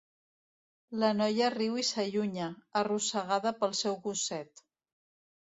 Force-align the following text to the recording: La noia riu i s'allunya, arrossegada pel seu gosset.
La 1.03 1.11
noia 1.17 1.49
riu 1.55 1.75
i 1.83 1.85
s'allunya, 1.89 2.47
arrossegada 2.83 3.53
pel 3.61 3.77
seu 3.83 4.01
gosset. 4.09 4.67